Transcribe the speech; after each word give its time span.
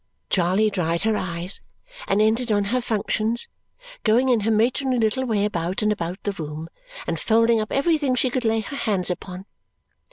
Charley 0.31 0.71
dried 0.71 1.03
her 1.03 1.15
eyes 1.15 1.61
and 2.07 2.23
entered 2.23 2.51
on 2.51 2.63
her 2.73 2.81
functions, 2.81 3.47
going 4.03 4.29
in 4.29 4.39
her 4.39 4.49
matronly 4.49 4.97
little 4.97 5.25
way 5.25 5.45
about 5.45 5.83
and 5.83 5.91
about 5.91 6.23
the 6.23 6.31
room 6.31 6.69
and 7.05 7.19
folding 7.19 7.61
up 7.61 7.71
everything 7.71 8.15
she 8.15 8.31
could 8.31 8.43
lay 8.43 8.61
her 8.61 8.77
hands 8.77 9.11
upon. 9.11 9.45